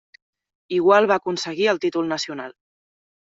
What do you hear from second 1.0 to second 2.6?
va aconseguir el títol nacional.